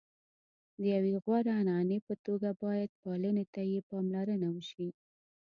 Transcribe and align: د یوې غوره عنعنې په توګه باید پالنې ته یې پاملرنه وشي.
د 0.81 0.83
یوې 0.95 1.13
غوره 1.23 1.53
عنعنې 1.61 1.97
په 2.07 2.13
توګه 2.25 2.49
باید 2.63 2.97
پالنې 3.01 3.45
ته 3.53 3.61
یې 3.71 3.79
پاملرنه 3.89 4.47
وشي. 4.55 4.89